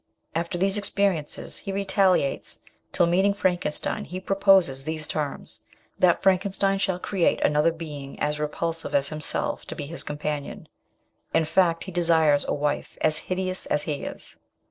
After 0.33 0.57
these 0.57 0.79
experiences 0.79 1.59
he 1.59 1.71
retaliates, 1.71 2.57
till 2.91 3.05
meeting 3.05 3.35
Frankenstein 3.35 4.03
he 4.05 4.19
proposes 4.19 4.83
these 4.83 5.07
terms: 5.07 5.61
that 5.99 6.23
Franken 6.23 6.51
stein 6.51 6.79
shall 6.79 6.97
create 6.97 7.39
another 7.41 7.71
being 7.71 8.19
as 8.19 8.39
repulsive 8.39 8.95
as 8.95 9.09
himself 9.09 9.63
to 9.67 9.75
be 9.75 9.85
his 9.85 10.01
companion 10.01 10.67
in 11.35 11.45
fact, 11.45 11.83
he 11.83 11.91
desires 11.91 12.45
a 12.47 12.53
wife 12.55 12.97
as 13.01 13.19
hideous 13.29 13.67
as 13.67 13.83
he 13.83 14.01
is. 14.03 14.37